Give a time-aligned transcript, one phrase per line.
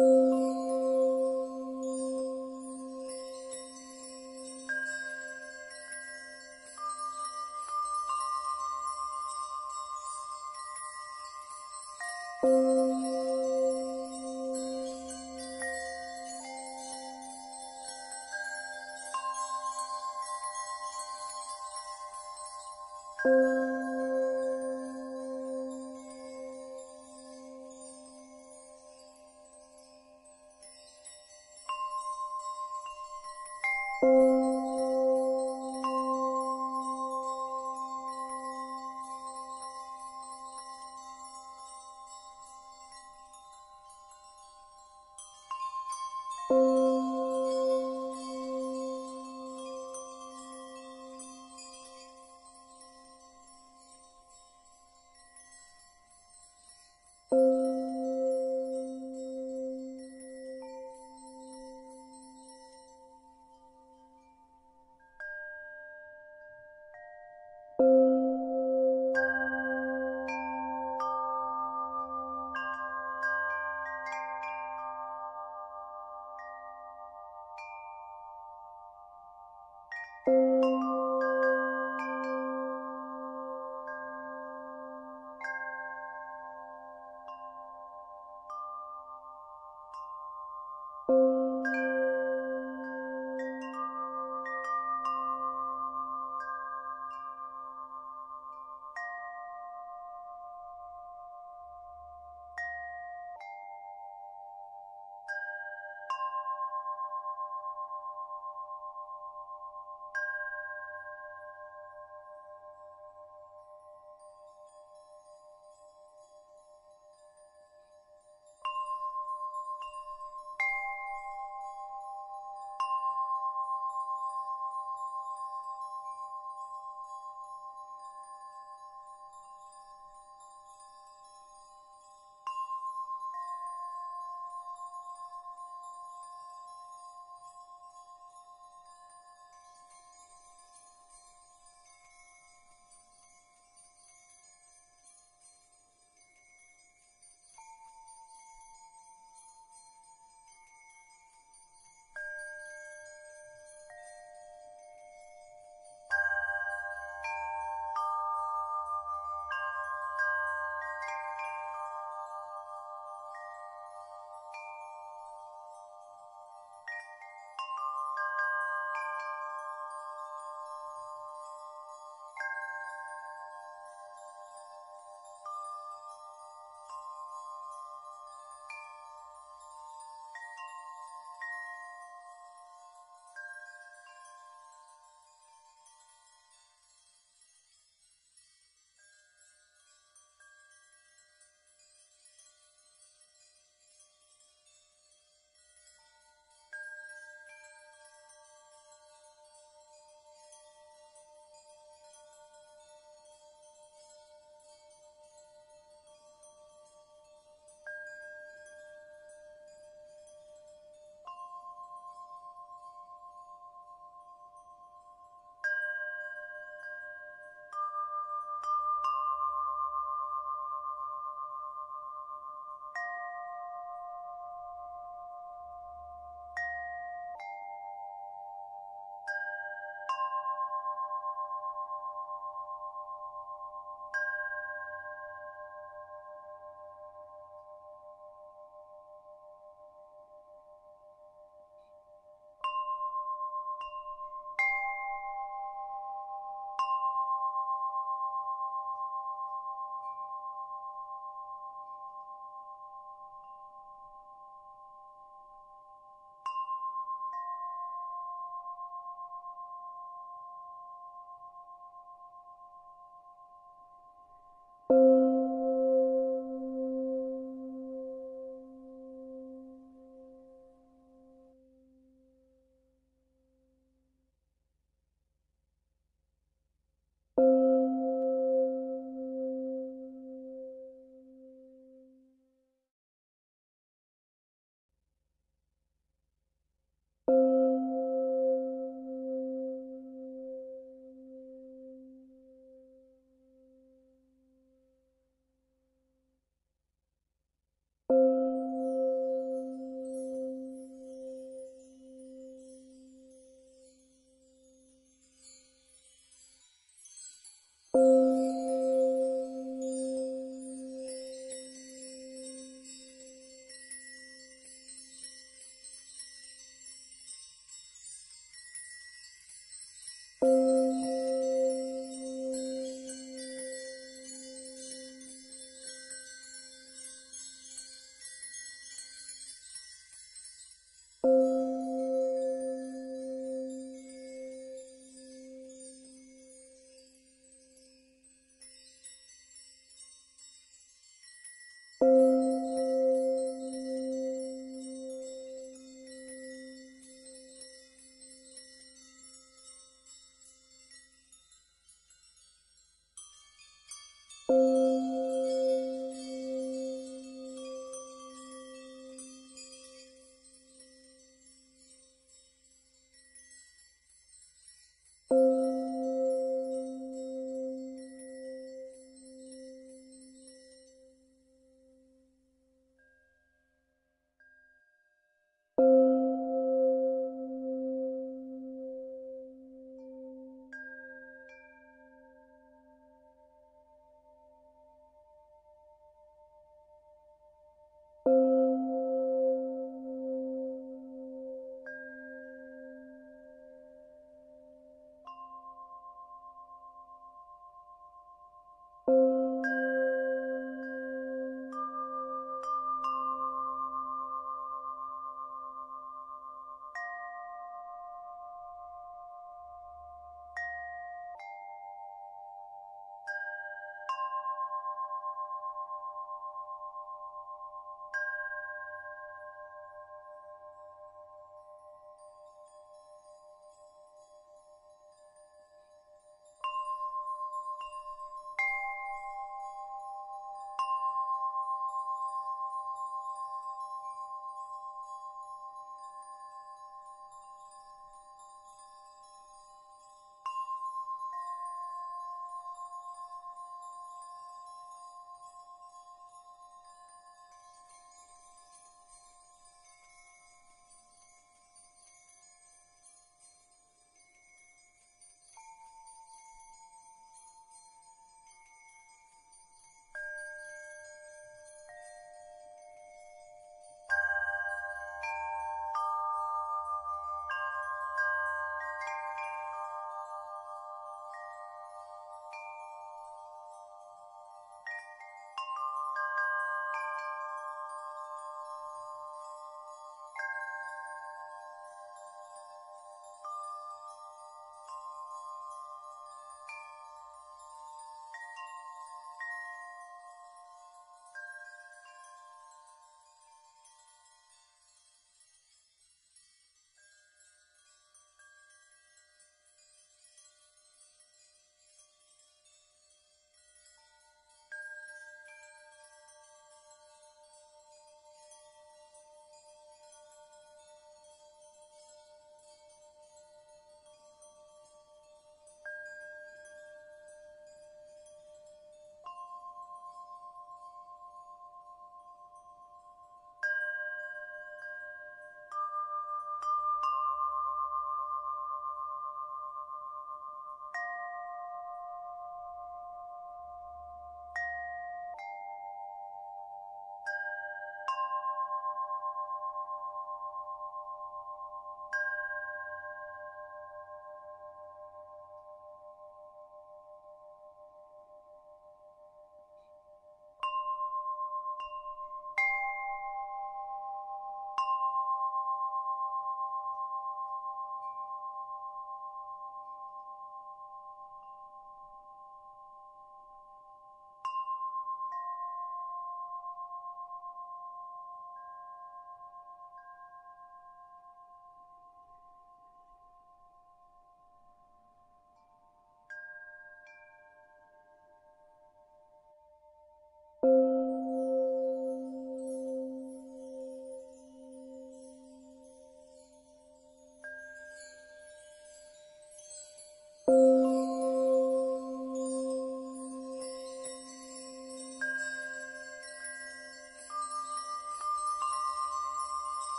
[0.00, 0.29] you.
[46.50, 46.89] Thank.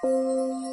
[0.00, 0.67] 嗯。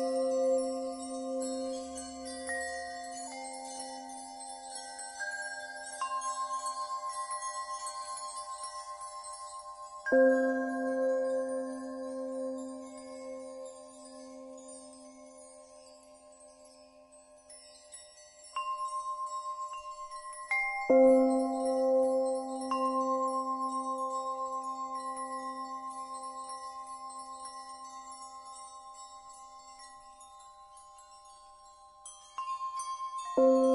[33.37, 33.74] Thank.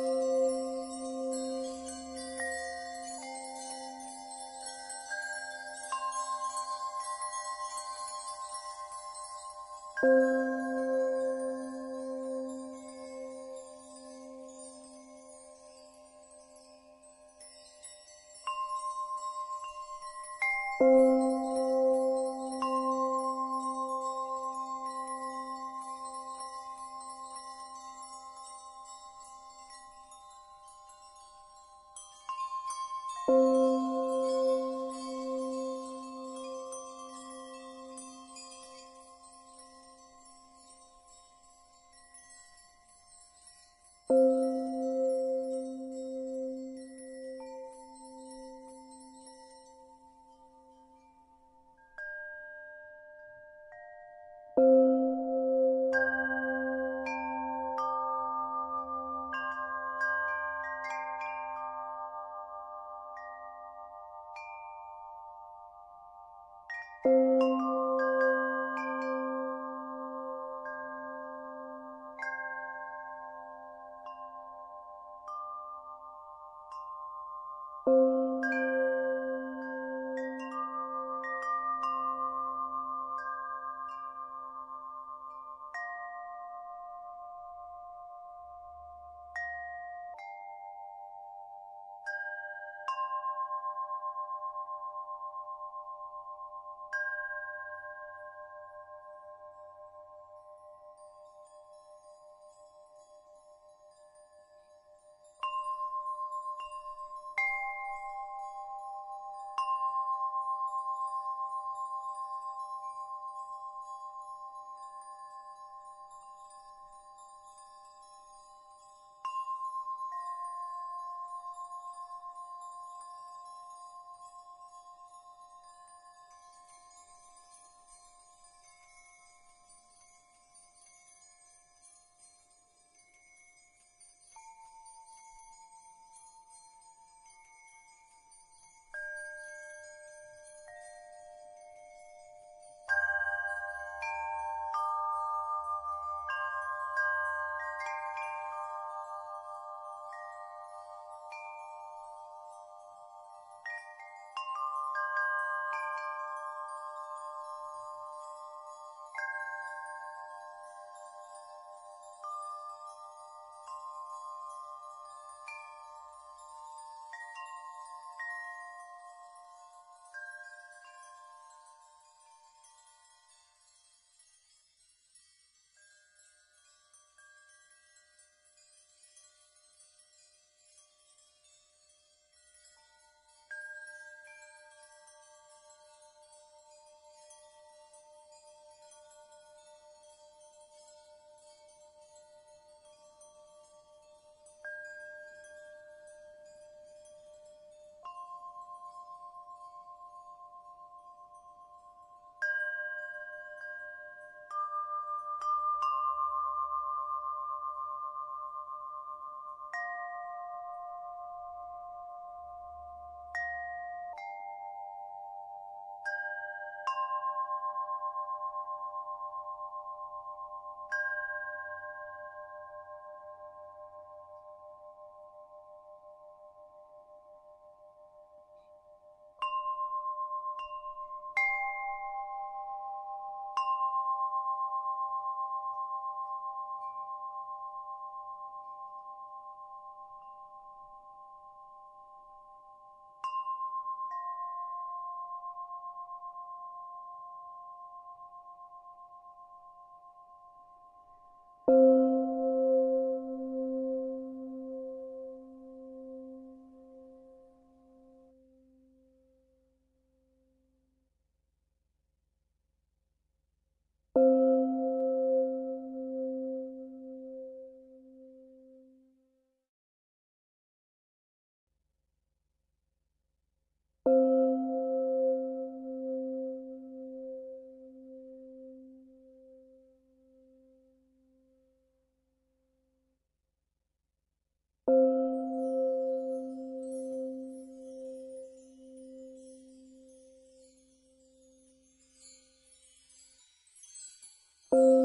[294.73, 295.00] Thank.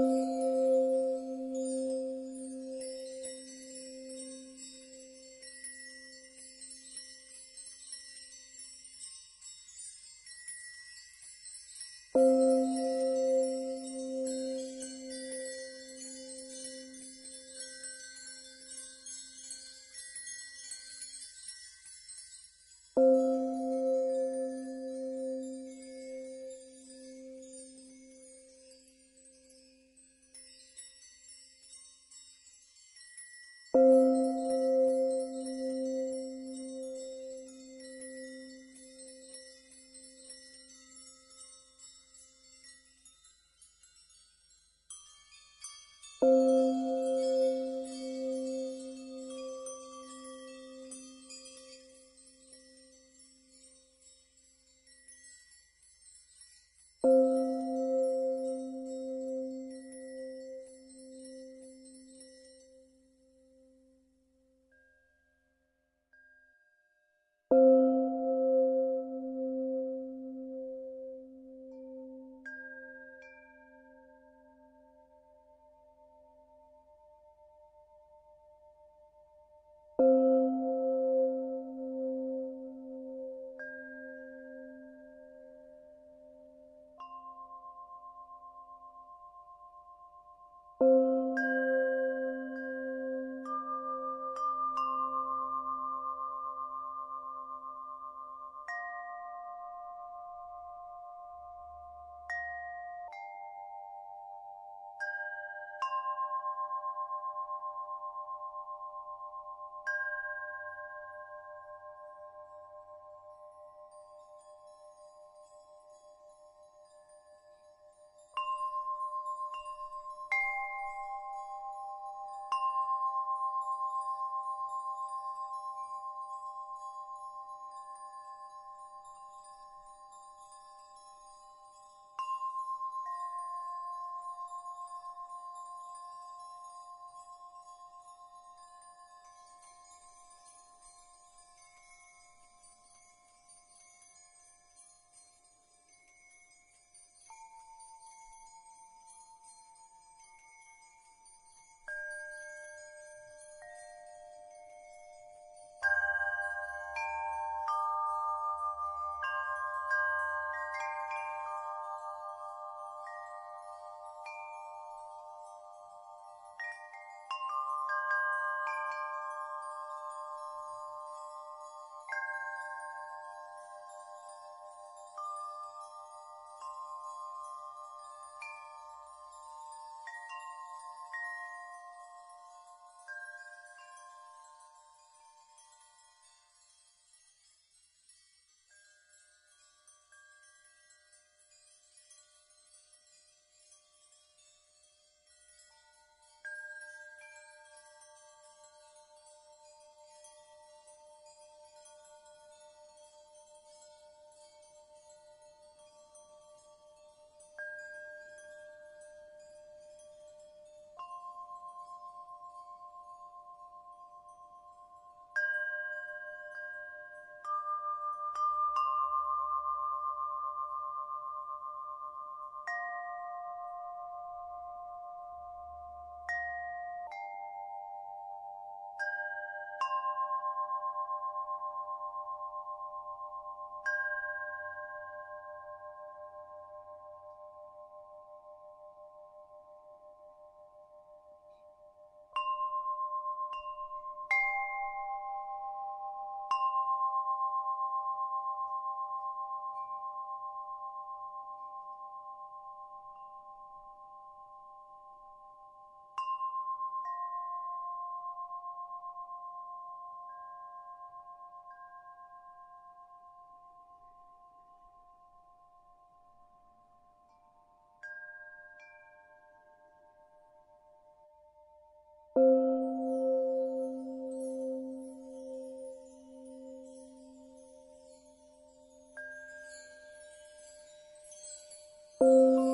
[282.27, 282.66] Música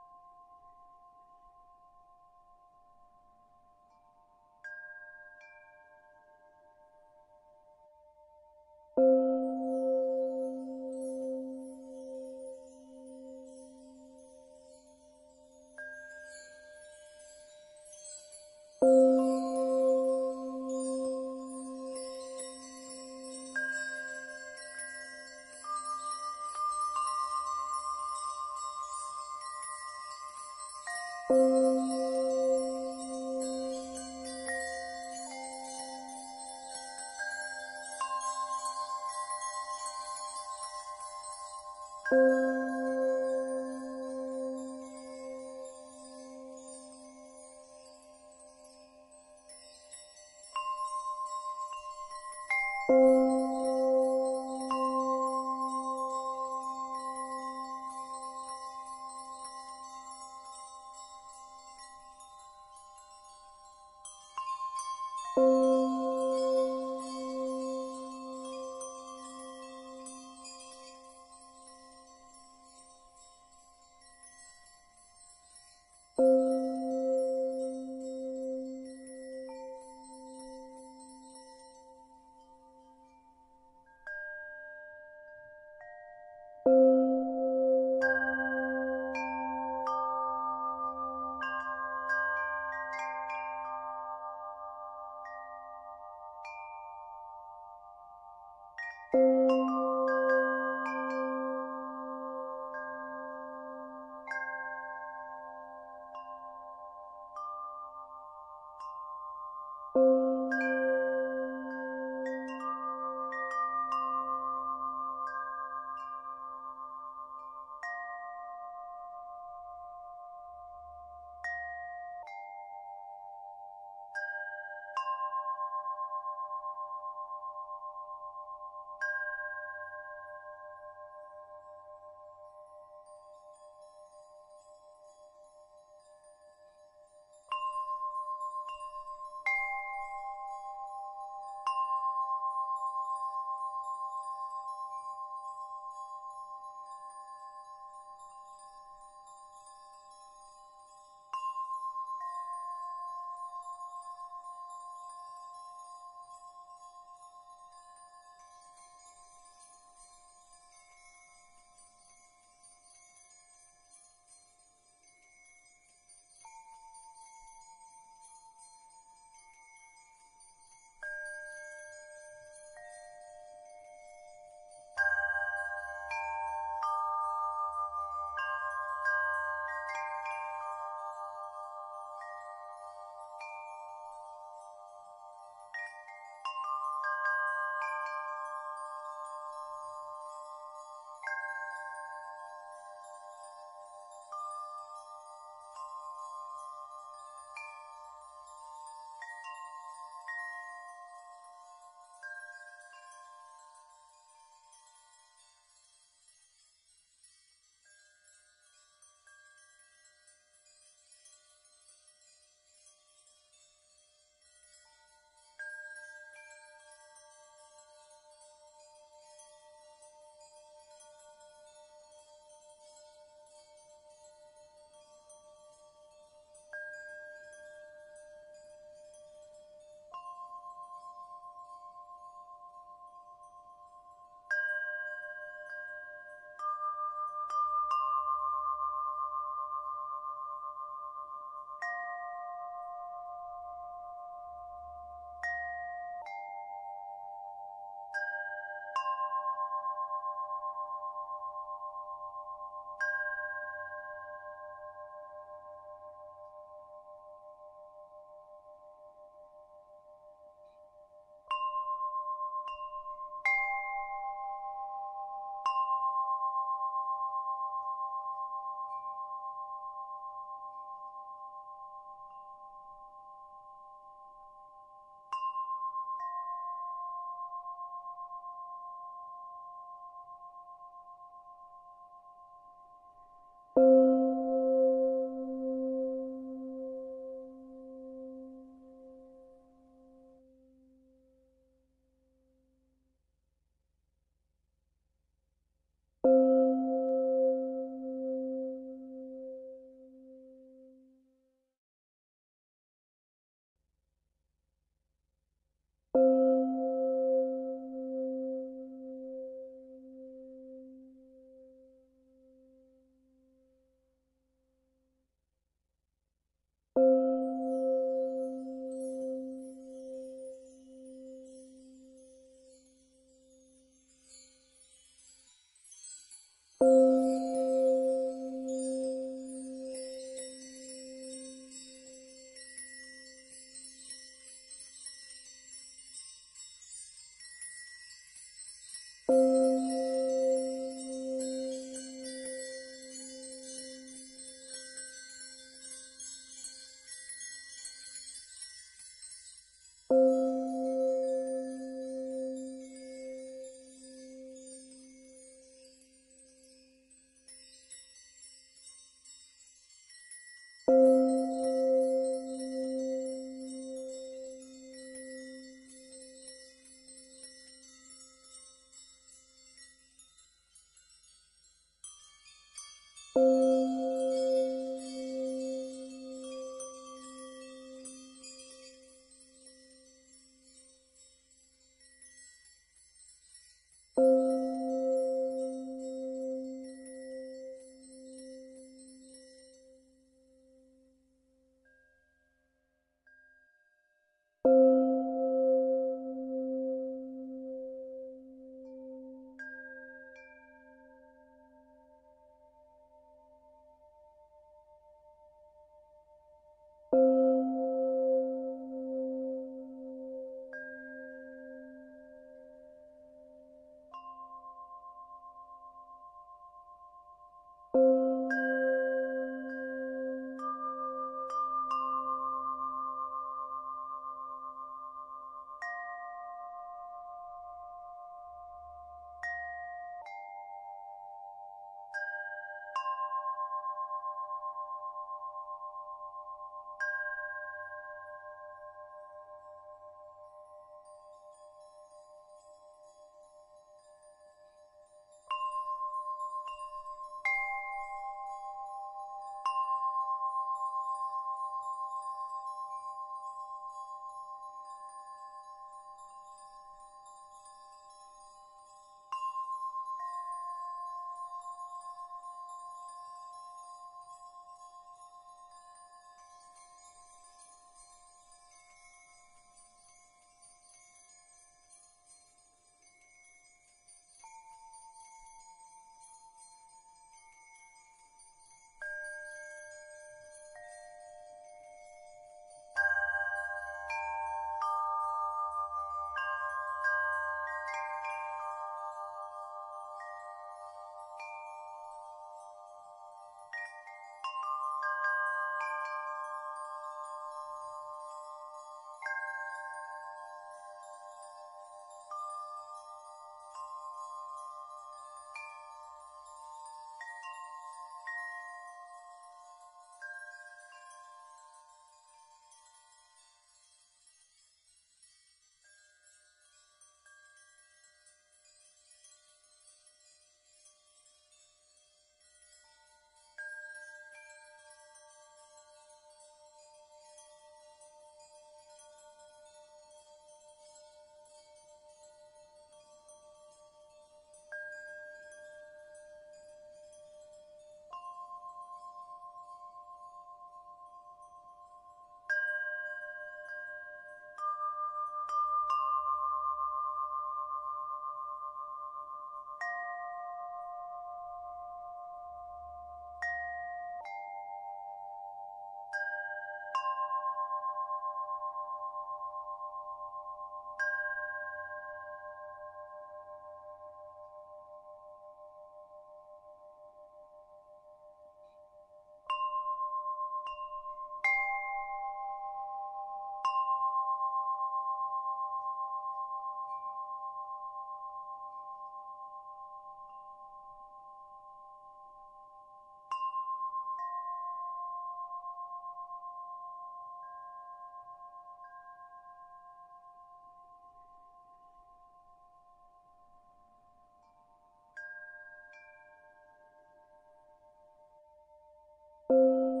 [599.50, 600.00] Música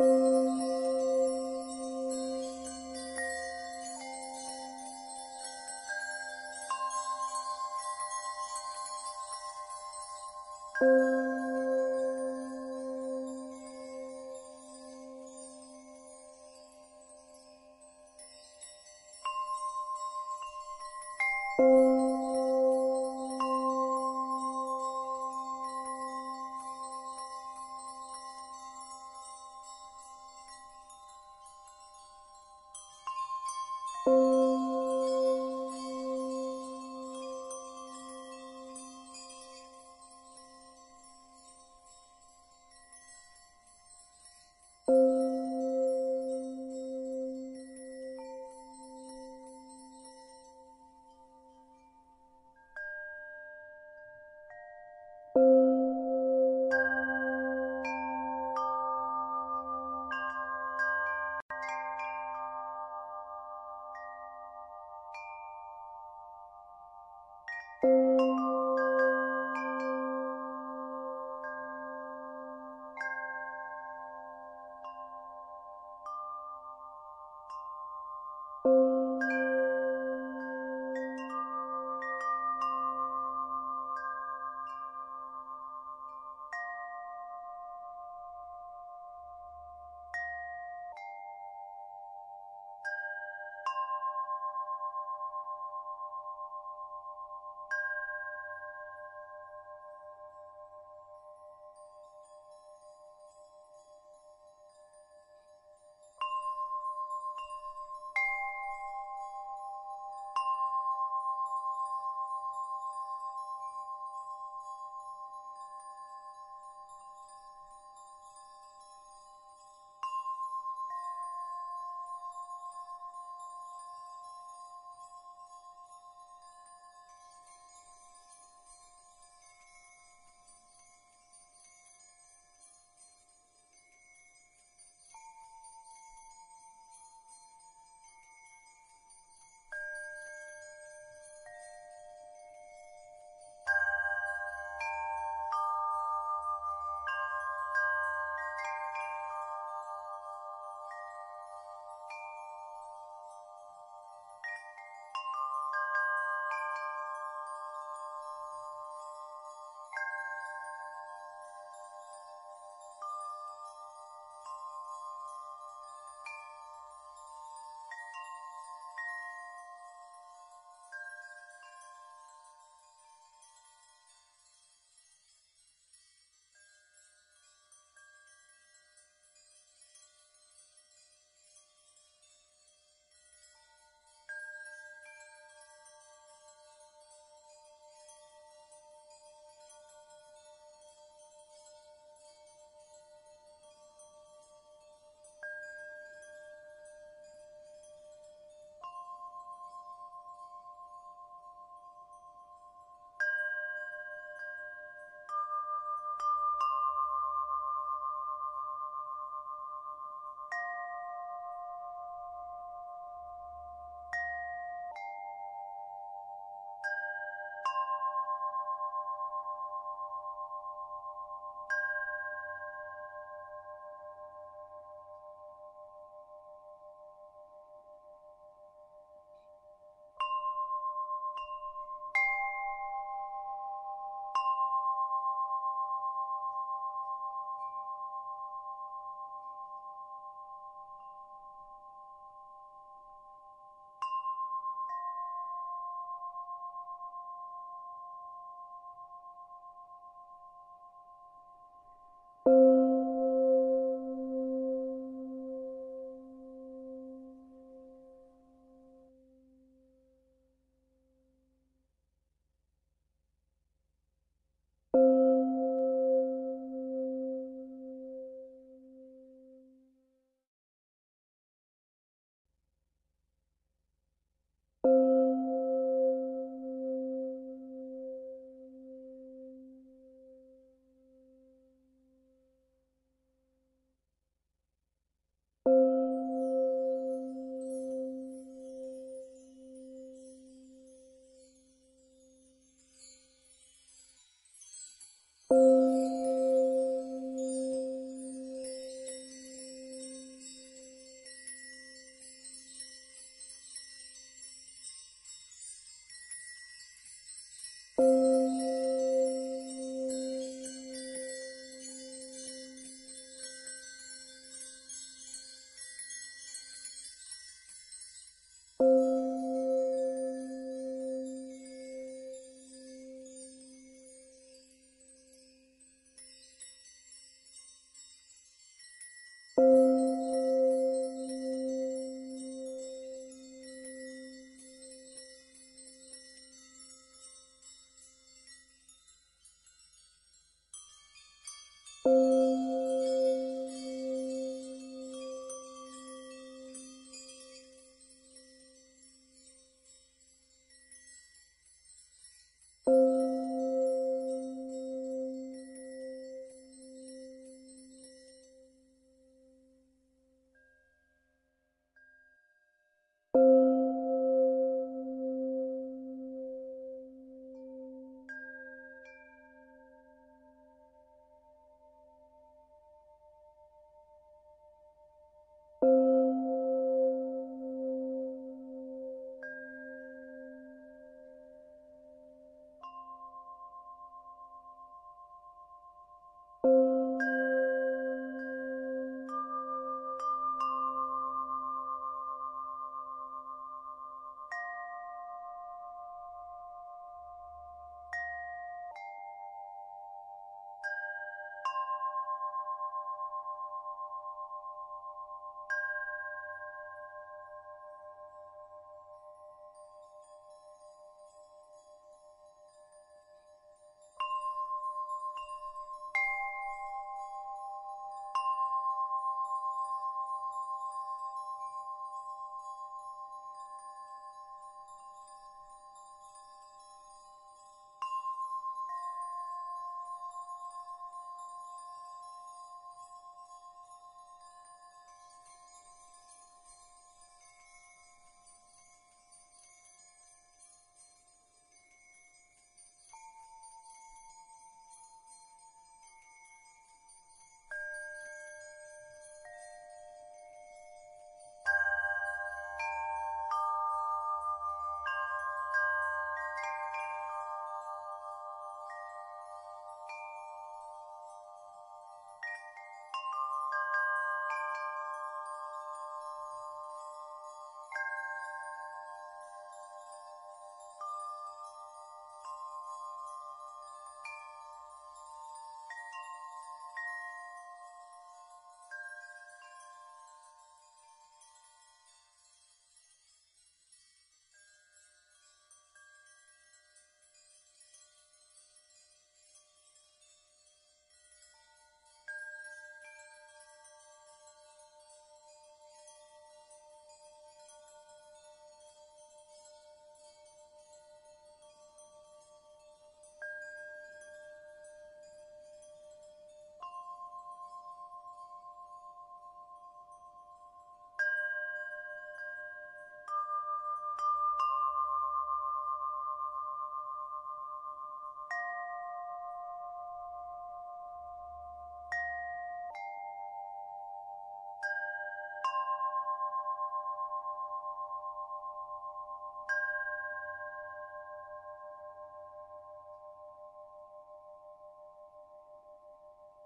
[0.00, 0.79] Música